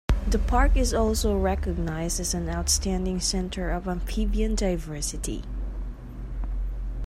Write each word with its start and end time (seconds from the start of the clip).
The 0.27 0.39
park 0.39 0.75
is 0.75 0.95
also 0.95 1.37
recognised 1.37 2.19
as 2.19 2.33
an 2.33 2.49
outstanding 2.49 3.19
centre 3.19 3.69
of 3.69 3.87
amphibian 3.87 4.55
diversity. 4.55 5.43